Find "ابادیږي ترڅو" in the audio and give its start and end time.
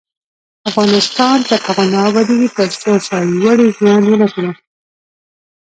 2.09-2.91